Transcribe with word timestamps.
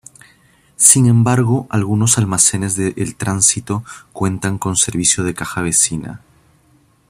Sin 0.77 1.05
embargo, 1.05 1.67
algunos 1.69 2.17
almacenes 2.17 2.75
de 2.75 2.95
El 2.97 3.13
Tránsito 3.15 3.83
cuentan 4.13 4.57
con 4.57 4.75
servicio 4.75 5.23
de 5.23 5.35
Caja 5.35 5.61
Vecina. 5.61 6.21